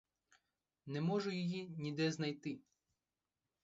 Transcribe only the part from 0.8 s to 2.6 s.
Не може її ніде знайти.